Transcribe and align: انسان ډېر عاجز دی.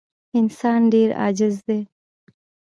انسان 0.39 0.81
ډېر 0.93 1.09
عاجز 1.21 1.55
دی. 1.67 1.79